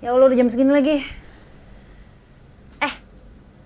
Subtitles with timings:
[0.00, 1.04] udah jam segini lagi.
[2.80, 2.94] Eh,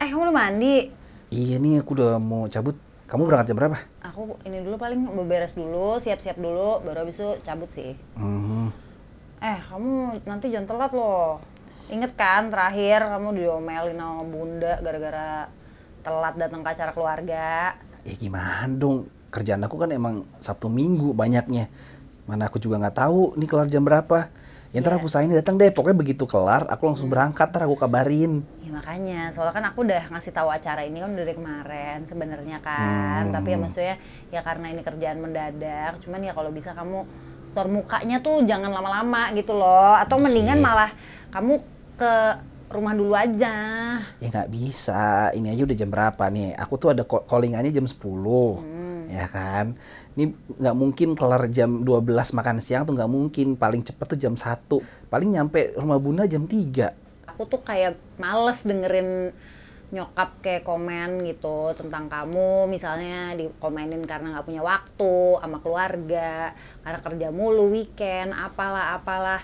[0.03, 0.91] eh kamu udah mandi?
[1.31, 2.75] Iya nih aku udah mau cabut.
[3.07, 3.79] Kamu berangkat jam berapa?
[4.11, 7.95] Aku ini dulu paling beberes dulu, siap-siap dulu, baru habis itu cabut sih.
[8.19, 8.75] Hmm.
[9.39, 11.39] Eh, kamu nanti jangan telat loh.
[11.93, 15.47] Ingat kan terakhir kamu diomelin sama bunda gara-gara
[16.01, 17.77] telat datang ke acara keluarga.
[18.03, 19.07] Ya gimana dong?
[19.31, 21.69] Kerjaan aku kan emang Sabtu Minggu banyaknya.
[22.25, 24.33] Mana aku juga nggak tahu nih kelar jam berapa.
[24.75, 24.99] Ya ntar Iya.
[24.99, 25.71] aku usahain datang deh.
[25.71, 27.47] Pokoknya begitu kelar, aku langsung berangkat.
[27.47, 28.43] Ntar aku kabarin.
[28.59, 33.31] Ya makanya, soalnya kan aku udah ngasih tahu acara ini kan dari kemarin sebenarnya kan.
[33.31, 33.35] Hmm.
[33.39, 33.97] Tapi ya maksudnya
[34.29, 37.07] ya karena ini kerjaan mendadak, cuman ya kalau bisa kamu
[37.49, 39.95] store mukanya tuh jangan lama-lama gitu loh.
[39.95, 40.67] Atau mendingan Iya.
[40.67, 40.91] malah
[41.31, 41.55] kamu
[41.95, 42.13] ke
[42.67, 43.55] rumah dulu aja.
[44.19, 45.31] Ya nggak bisa.
[45.31, 46.59] Ini aja udah jam berapa nih?
[46.59, 48.59] Aku tuh ada call- callingannya jam 10.
[48.59, 49.07] Hmm.
[49.07, 49.79] Ya kan?
[50.15, 50.31] Ini
[50.63, 53.59] nggak mungkin kelar jam 12 makan siang tuh nggak mungkin.
[53.59, 55.11] Paling cepet tuh jam 1.
[55.11, 57.31] Paling nyampe rumah bunda jam 3.
[57.35, 59.35] Aku tuh kayak males dengerin
[59.95, 66.51] nyokap kayak komen gitu tentang kamu misalnya dikomenin karena nggak punya waktu sama keluarga
[66.83, 69.39] karena kerja mulu weekend apalah apalah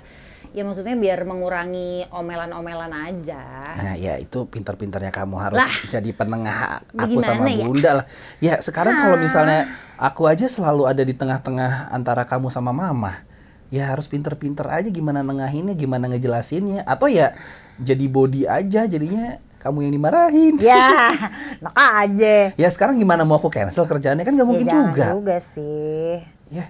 [0.50, 5.72] ya maksudnya biar mengurangi omelan-omelan aja Nah, ya itu pintar-pintarnya kamu harus Lah.
[5.86, 7.64] jadi penengah aku sama ya?
[7.64, 8.06] bunda lah.
[8.38, 13.22] Ya sekarang kalau misalnya aku aja selalu ada di tengah-tengah antara kamu sama mama.
[13.70, 16.82] Ya harus pintar-pintar aja gimana nengahinnya, gimana ngejelasinnya.
[16.82, 17.30] Atau ya
[17.78, 20.54] jadi body aja jadinya kamu yang dimarahin.
[20.58, 21.14] ya
[21.62, 25.04] enak aja Ya sekarang gimana mau aku cancel kerjaannya kan nggak mungkin ya, juga.
[25.14, 26.18] juga sih
[26.50, 26.66] Ya,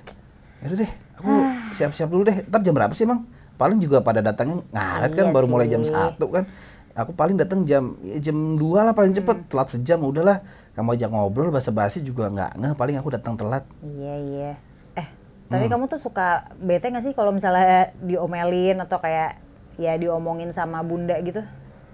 [0.60, 0.92] yaudah deh.
[1.16, 1.32] Aku
[1.72, 2.44] siap-siap dulu deh.
[2.44, 3.24] Ntar jam berapa sih emang?
[3.60, 5.92] Paling juga pada datangnya ngaret kan Iya baru mulai jam sih.
[5.92, 6.48] satu kan.
[6.96, 9.36] Aku paling datang jam ya jam 2 lah paling cepet.
[9.36, 9.46] Hmm.
[9.46, 10.40] Telat sejam udahlah.
[10.72, 12.72] Kamu aja ngobrol basa-basi juga nggak ngeh.
[12.72, 13.68] Paling aku datang telat.
[13.84, 14.50] iya iya
[14.96, 15.06] eh
[15.46, 19.34] tapi kamu tuh suka bete gak sih kalau misalnya diomelin atau kayak
[19.76, 21.42] ya diomongin sama bunda gitu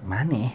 [0.05, 0.53] Mana?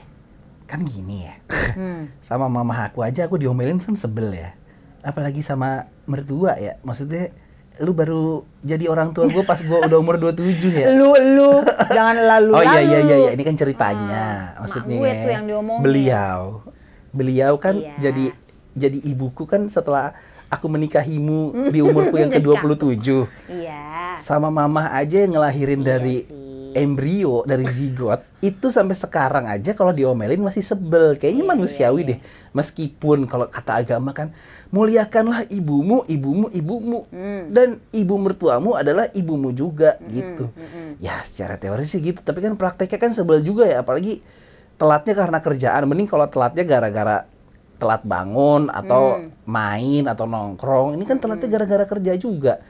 [0.64, 1.36] Kan gini ya.
[1.76, 2.14] hmm.
[2.24, 4.56] sama mama aku aja aku diomelin kan sebel ya.
[5.02, 6.78] Apalagi sama mertua ya.
[6.82, 7.34] Maksudnya
[7.80, 8.26] lu baru
[8.59, 10.36] jadi orang tua gue pas gue udah umur 27
[10.76, 10.92] ya.
[10.92, 13.32] lu lu jangan lalu Oh iya iya iya iya.
[13.32, 14.24] ini kan ceritanya
[14.54, 14.92] Ah, maksudnya.
[14.92, 15.82] mak gue tuh yang diomongin.
[15.82, 16.40] Beliau,
[17.09, 17.96] beliau kan Iya.
[18.02, 18.26] jadi
[18.74, 20.12] jadi ibuku kan setelah
[20.48, 21.40] aku menikahimu
[21.72, 23.08] di umurku yang Jadi ke-27.
[23.50, 26.41] iya Sama mama aja yang ngelahirin Iya dari sih.
[26.74, 31.16] Embrio dari zigot itu sampai sekarang aja kalau diomelin masih sebel.
[31.16, 32.20] Kayaknya Iya, manusiawi deh.
[32.52, 34.34] Meskipun kalau kata agama kan
[34.72, 37.52] muliakanlah ibumu, ibumu, ibumu Hmm.
[37.52, 40.48] dan ibu mertuamu adalah ibumu juga gitu.
[40.98, 44.24] Ya secara teori sih gitu, tapi kan prakteknya kan sebel juga ya, apalagi
[44.80, 45.86] telatnya karena kerjaan.
[45.86, 47.28] Mending kalau telatnya gara-gara
[47.78, 49.30] telat bangun atau Hmm.
[49.44, 50.96] main atau nongkrong.
[50.96, 52.62] Ini kan telatnya gara-gara kerja juga.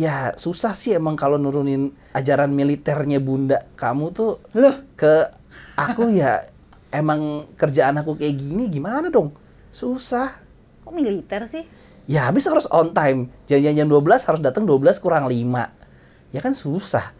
[0.00, 4.72] Ya susah sih emang kalau nurunin ajaran militernya bunda kamu tuh Loh.
[4.96, 5.28] ke
[5.76, 6.40] aku ya
[6.88, 9.36] emang kerjaan aku kayak gini gimana dong?
[9.68, 10.40] Susah.
[10.80, 11.68] kok militer sih
[12.10, 13.30] Ya habis harus on time.
[13.46, 16.34] Janjian jam 12 harus datang 12 kurang 5.
[16.34, 17.14] Ya kan susah.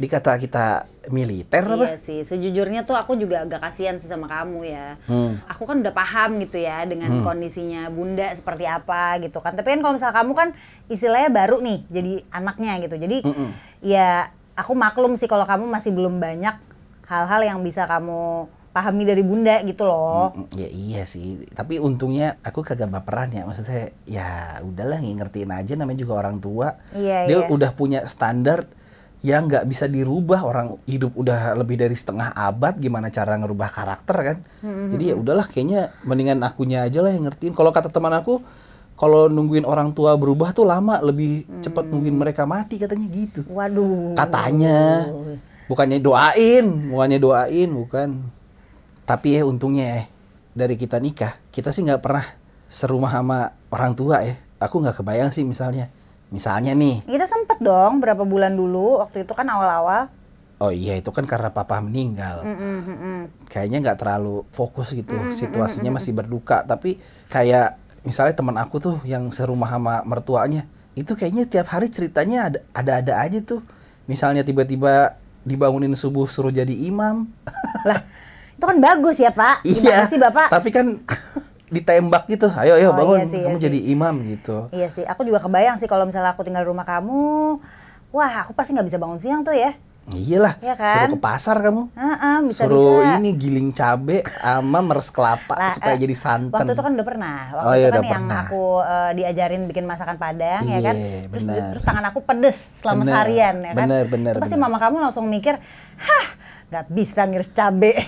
[0.00, 1.88] Dikata kita militer apa?
[1.88, 5.00] Iya sih, sejujurnya tuh aku juga agak kasihan sih sama kamu ya.
[5.10, 5.40] Hmm.
[5.50, 9.58] Aku kan udah paham gitu ya dengan kondisinya bunda seperti apa gitu kan.
[9.58, 10.48] Tapi kan kalau misalnya kamu kan
[10.86, 12.94] istilahnya baru nih jadi anaknya gitu.
[13.00, 13.18] Jadi
[13.82, 16.54] ya aku maklum sih kalau kamu masih belum banyak
[17.08, 20.32] hal-hal yang bisa kamu pahami dari bunda gitu loh.
[20.32, 23.44] Mm, Ya iya sih, tapi untungnya aku kagak baperan ya.
[23.44, 26.80] Maksudnya ya udahlah ngertiin aja namanya juga orang tua.
[26.96, 27.48] Iya, Dia iya.
[27.52, 28.64] udah punya standar
[29.22, 30.42] yang nggak bisa dirubah.
[30.42, 34.38] Orang hidup udah lebih dari setengah abad, gimana cara ngerubah karakter kan?
[34.62, 37.54] Jadi ya udahlah, kayaknya mendingan akunya aja lah yang ngertiin.
[37.54, 38.42] Kalau kata teman aku,
[38.98, 43.46] kalau nungguin orang tua berubah tuh lama, lebih cepat nungguin mereka mati katanya gitu.
[43.46, 44.18] Waduh.
[44.18, 45.08] Katanya.
[45.70, 48.08] Bukannya doain, bukannya doain, bukan.
[49.06, 50.06] Tapi ya untungnya eh
[50.52, 52.26] dari kita nikah, kita sih nggak pernah
[52.68, 53.38] serumah sama
[53.70, 54.36] orang tua ya.
[54.58, 55.88] Aku nggak kebayang sih misalnya.
[56.32, 60.08] Misalnya nih, Kita sempet dong berapa bulan dulu waktu itu kan awal-awal.
[60.56, 62.40] oh iya itu kan karena papa meninggal.
[62.40, 63.20] Mm, mm, mm, mm.
[63.46, 66.62] Kayaknya nggak terlalu fokus gitu, situasinya masih berduka.
[66.62, 66.96] Tapi
[67.26, 70.64] kayak misalnya teman aku tuh yang serumah sama mertuanya,
[70.94, 73.58] itu kayaknya tiap hari ceritanya ada ada-ada aja tuh.
[74.06, 77.26] Misalnya tiba-tiba dibangunin subuh suruh jadi imam.
[77.82, 77.98] Lah,
[78.54, 79.62] itu kan bagus ya Pak.
[79.66, 79.98] Gimana Iya.
[80.06, 80.46] sih Bapak?
[80.46, 80.86] Tapi kan
[81.72, 82.52] ditembak gitu.
[82.52, 83.64] Ayo ayo Oh, bangun, iya sih, iya kamu sih.
[83.64, 84.56] jadi imam gitu.
[84.70, 87.56] Iya sih, aku juga kebayang sih kalau misalnya aku tinggal di rumah kamu,
[88.10, 89.72] wah aku pasti nggak bisa bangun siang tuh ya.
[90.04, 91.06] Iyalah, Iya kan?
[91.06, 91.94] suruh ke pasar kamu.
[91.94, 93.16] Heeh, bisa suruh bisa.
[93.16, 96.50] ini giling cabe sama meres kelapa Lah, supaya eh, jadi santan.
[96.52, 97.38] Waktu itu kan udah pernah.
[97.52, 98.42] Waktu Oh, itu iya, kan udah yang pernah.
[98.42, 100.96] aku eh, diajarin bikin masakan Padang ya Iya, kan.
[101.30, 101.62] Terus, benar.
[101.70, 103.86] terus tangan aku pedes selama Benar, seharian ya kan.
[104.04, 104.66] benar, Itu pasti benar.
[104.66, 105.54] mama kamu langsung mikir,
[105.96, 106.26] "Hah,
[106.68, 107.92] nggak bisa ngiris cabe.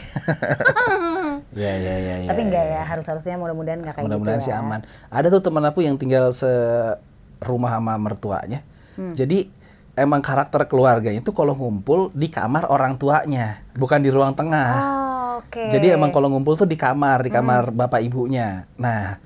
[1.54, 2.28] Ya ya ya ya.
[2.28, 4.60] Tapi enggak ya, harus harusnya mudah-mudahan nggak kayak Mudah-mudahan gitu sih ya.
[4.60, 4.82] aman.
[5.08, 8.66] Ada tuh teman aku yang tinggal serumah sama mertuanya.
[8.98, 9.14] Hmm.
[9.14, 9.50] Jadi
[9.94, 14.70] emang karakter keluarganya itu kalau ngumpul di kamar orang tuanya, bukan di ruang tengah.
[14.74, 15.70] Oh, oke.
[15.70, 17.26] Jadi emang kalau ngumpul tuh di kamar, Hmm.
[17.26, 18.66] di kamar bapak ibunya.
[18.74, 19.22] Nah,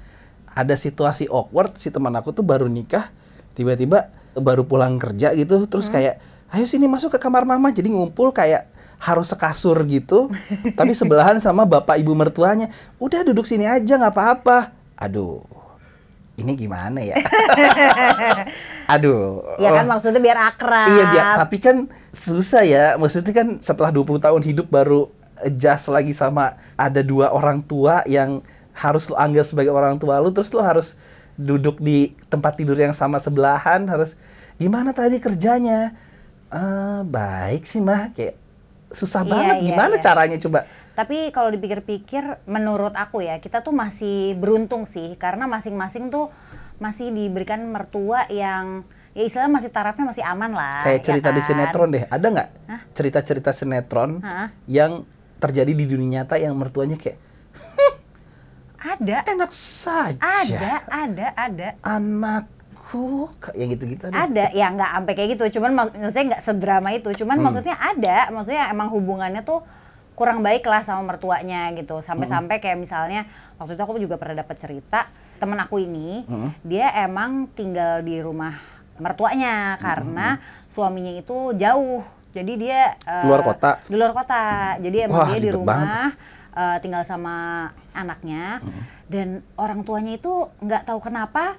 [0.53, 3.09] ada situasi awkward si teman aku tuh baru nikah,
[3.57, 5.69] tiba-tiba baru pulang kerja gitu, Hmm.
[5.69, 6.21] terus kayak,
[6.53, 7.73] ayo sini masuk ke kamar mama.
[7.73, 10.31] Jadi ngumpul kayak harus sekasur gitu,
[10.79, 12.71] tapi sebelahan sama bapak ibu mertuanya.
[12.99, 14.75] Udah duduk sini aja nggak apa-apa.
[14.99, 15.47] Aduh,
[16.39, 17.19] ini gimana ya?
[18.95, 19.43] Aduh.
[19.59, 19.95] Ya kan oh.
[19.95, 20.87] maksudnya biar akrab.
[20.87, 22.95] Iya dia, tapi kan susah ya.
[22.95, 25.11] Maksudnya kan setelah 20 tahun hidup baru
[25.43, 28.43] adjust lagi sama ada dua orang tua yang
[28.75, 30.99] harus lo anggap sebagai orang tua lu terus lo harus
[31.39, 34.19] duduk di tempat tidur yang sama sebelahan harus
[34.59, 35.94] gimana tadi kerjanya?
[36.51, 38.48] Eh baik sih mah kayak
[38.88, 40.02] susah Iya, banget iya, gimana iya.
[40.02, 40.61] caranya coba?
[40.99, 46.26] Tapi kalau dipikir-pikir, menurut aku ya, kita tuh masih beruntung sih, karena masing-masing tuh
[46.82, 48.82] masih diberikan mertua yang
[49.14, 50.82] ya istilahnya masih tarafnya masih aman lah.
[50.82, 51.46] Kayak ya cerita di kan?
[51.46, 52.05] sinetron deh.
[52.06, 52.49] Ada nggak
[52.94, 54.50] cerita-cerita sinetron Hah?
[54.67, 55.06] yang
[55.38, 57.19] terjadi di dunia nyata yang mertuanya kayak
[58.79, 60.23] Ada, enak saja.
[60.23, 61.69] ada, ada, ada.
[61.82, 62.57] anakku
[63.38, 64.25] kayak yang gitu-gitu ada.
[64.25, 65.44] Ada, ya nggak sampai kayak gitu.
[65.61, 67.08] Cuman mak- maksudnya nggak sedrama itu.
[67.14, 69.61] Cuman maksudnya ada, maksudnya emang hubungannya tuh
[70.17, 72.00] kurang baik lah sama mertuanya gitu.
[72.00, 75.06] Sampai-sampai kayak misalnya waktu itu aku juga pernah dapat cerita
[75.38, 76.26] temen aku ini,
[76.64, 78.58] dia emang tinggal di rumah
[78.99, 82.02] mertuanya karena suaminya itu jauh.
[82.34, 83.79] Jadi dia eh, Luar kota?
[83.87, 84.75] Di luar kota.
[84.82, 86.11] Jadi emang Wah, dia di rumah
[86.52, 88.58] eh, tinggal sama anaknya
[89.06, 91.55] dan orang tuanya itu nggak tahu kenapa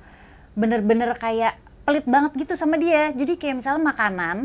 [0.59, 1.55] bener-bener kayak
[1.87, 3.09] pelit banget gitu sama dia.
[3.09, 4.37] Jadi kayak misalnya makanan,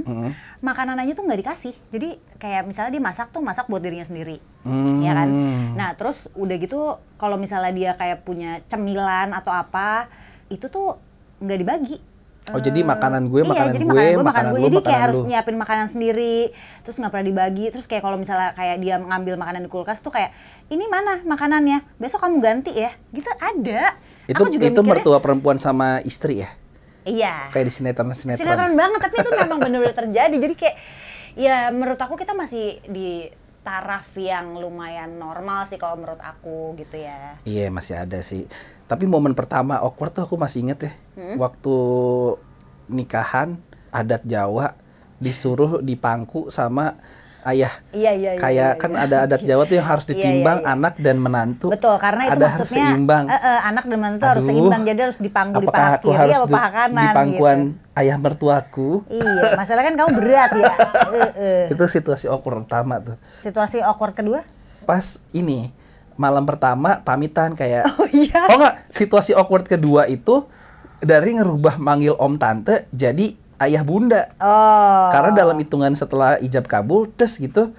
[0.61, 1.75] makanan aja tuh nggak dikasih.
[1.91, 2.09] Jadi
[2.39, 5.03] kayak misalnya dia masak tuh masak buat dirinya sendiri, Hmm.
[5.03, 5.29] ya kan.
[5.75, 6.81] Nah terus udah gitu
[7.19, 10.09] kalau misalnya dia kayak punya cemilan atau apa,
[10.49, 10.97] itu tuh
[11.43, 11.99] nggak dibagi.
[12.53, 14.61] Oh, jadi Eh, makanan gue, iya, makanan jadi gue, makanan gue, makanan makanan gue.
[14.61, 15.25] Jadi kayak makanan harus lu.
[15.25, 16.37] nyiapin makanan sendiri,
[16.85, 17.67] terus nggak pernah dibagi.
[17.73, 20.29] Terus kayak kalau misalnya kayak dia mengambil makanan di kulkas tuh kayak
[20.69, 21.81] ini mana makanannya?
[21.97, 22.93] Besok kamu ganti ya.
[23.11, 23.97] Gitu ada.
[24.25, 26.51] Itu Aku juga itu mikirnya, mertua perempuan sama istri ya?
[27.05, 27.53] Iya.
[27.53, 28.41] Kayak di sinetron-sinetron.
[28.41, 30.37] Sinetron banget, tapi itu memang benar-benar terjadi.
[30.37, 30.77] Jadi kayak
[31.35, 33.29] ya menurut aku kita masih di
[33.65, 37.41] taraf yang lumayan normal sih kalau menurut aku gitu ya.
[37.49, 38.45] Iya, masih ada sih.
[38.85, 40.93] Tapi momen pertama awkward tuh aku masih inget ya.
[41.17, 41.37] Hmm?
[41.41, 41.77] Waktu
[42.93, 43.57] nikahan
[43.89, 44.77] adat Jawa
[45.17, 47.01] disuruh dipangku sama
[47.45, 47.73] ayah.
[47.93, 48.41] Iya iya iya.
[48.41, 49.05] Kayak iya, kan iya.
[49.05, 50.73] ada adat Jawa tuh yang harus Iya, iya, ditimbang iya.
[50.73, 51.67] anak dan menantu.
[51.71, 53.25] Betul, karena itu ada harus seimbang.
[53.29, 56.35] eh, eh, anak dan menantu harus Aduh, seimbang, jadi harus dipangku di paha kiri harus
[56.35, 57.99] apa di, paha kanan di pangkuan gitu.
[58.01, 58.91] ayah mertuaku?
[59.13, 60.73] Iya, masalah kan kamu berat ya.
[61.35, 61.67] Eh.
[61.71, 63.17] Itu situasi awkward pertama tuh.
[63.45, 64.41] Situasi awkward kedua?
[64.89, 65.71] Pas ini
[66.15, 68.49] malam pertama pamitan kayak Oh iya.
[68.51, 70.47] Oh enggak, situasi awkward kedua itu
[71.05, 74.33] dari ngerubah manggil om tante jadi ayah bunda.
[74.43, 75.11] Oh.
[75.15, 77.71] Karena dalam hitungan setelah ijab kabul tes gitu,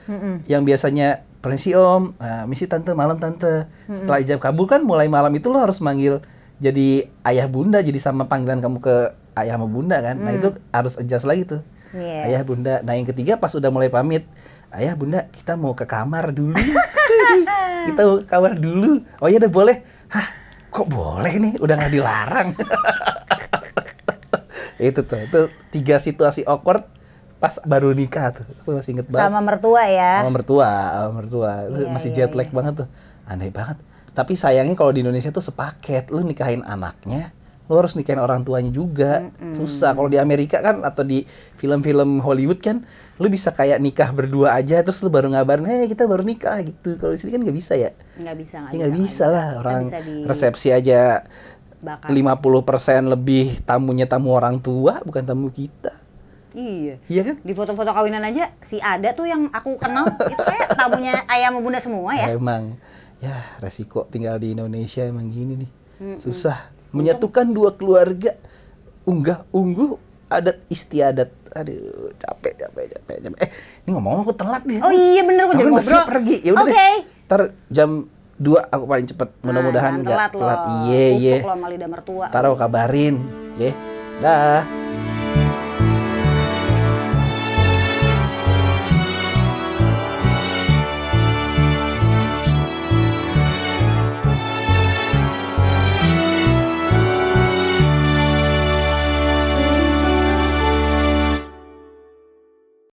[0.46, 3.70] yang biasanya permisi om, eh, misi tante malam tante.
[3.90, 6.24] Setelah ijab kabul kan mulai malam itu lo harus manggil
[6.56, 8.96] jadi ayah bunda, jadi sama panggilan kamu ke
[9.36, 10.16] ayah sama bunda kan.
[10.16, 11.62] Nah itu harus adjust lagi tuh.
[11.96, 12.32] Iya.
[12.32, 12.80] Ayah bunda.
[12.84, 14.24] Nah yang ketiga pas udah mulai pamit,
[14.72, 16.56] ayah bunda kita mau ke kamar dulu.
[17.92, 19.04] kita mau ke kamar dulu.
[19.20, 19.78] Oh iya udah boleh.
[20.08, 20.28] Hah
[20.72, 21.54] kok boleh nih?
[21.60, 22.50] Udah nggak dilarang.
[24.80, 25.42] itu tuh itu
[25.72, 26.84] tiga situasi awkward
[27.40, 28.46] pas baru nikah tuh.
[28.64, 29.28] Aku masih inget banget.
[29.28, 30.24] Sama mertua ya.
[30.24, 31.52] sama mertua sama mertua.
[31.68, 32.88] Itu Iya, masih iya, jet lag banget tuh.
[33.28, 33.78] Aneh banget.
[34.16, 36.10] Tapi sayangnya kalau di Indonesia tuh sepaket.
[36.10, 39.26] Lu nikahin anaknya lu harus nikahin orang tuanya juga.
[39.50, 39.98] Susah.
[39.98, 41.26] Kalau di Amerika kan atau di
[41.58, 46.06] film-film Hollywood kan lu bisa kayak nikah berdua aja terus lu baru ngabarin eh kita
[46.06, 47.00] baru nikah gitu.
[47.02, 47.92] Kalau di sini kan nggak bisa ya?
[48.22, 49.48] Nggak bisa, nggak Ya bisa, bisa lah.
[49.66, 51.26] Orang bisa di resepsi aja
[51.80, 52.08] bakar.
[52.10, 55.92] 50% lebih tamunya tamu orang tua bukan tamu kita.
[56.56, 57.04] Iya.
[57.12, 57.36] Iya kan?
[57.44, 61.60] Di foto-foto kawinan aja si ada tuh yang aku kenal itu kayak tamunya ayah sama
[61.60, 62.32] bunda semua ya.
[62.32, 62.80] Emang
[63.20, 65.72] ya resiko tinggal di Indonesia emang gini nih.
[66.16, 68.32] Susah menyatukan dua keluarga.
[69.06, 70.00] Unggah ungguh
[70.32, 71.30] adat istiadat.
[71.56, 73.40] Aduh, capek capek capek capek.
[73.40, 73.50] Eh,
[73.86, 74.80] ini ngomong aku telat nih.
[74.80, 76.04] Oh iya bener Aku jadi ngobrol.
[76.08, 76.36] pergi.
[76.44, 76.74] Ya udah Oke.
[76.74, 76.96] deh.
[77.26, 77.90] Ntar jam
[78.36, 79.30] 2 aku paling cepet.
[79.42, 80.62] Mudah-mudahan Nah, nggak telat.
[81.72, 82.26] lidah mertua.
[82.28, 83.16] Ntar aku kabarin.
[83.56, 83.72] Ya.
[84.20, 84.75] Dah.